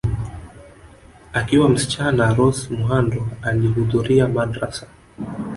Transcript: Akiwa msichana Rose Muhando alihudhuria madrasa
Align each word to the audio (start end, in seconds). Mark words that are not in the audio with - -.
Akiwa 1.33 1.69
msichana 1.69 2.33
Rose 2.33 2.69
Muhando 2.73 3.27
alihudhuria 3.41 4.27
madrasa 4.27 4.87